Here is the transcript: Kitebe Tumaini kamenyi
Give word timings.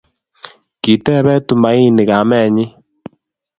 Kitebe 0.81 1.33
Tumaini 1.47 2.03
kamenyi 2.09 2.65